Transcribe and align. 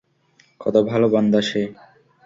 কত 0.61 0.75
ভাল 0.89 1.01
বান্দা 1.13 1.39
সে! 1.41 1.61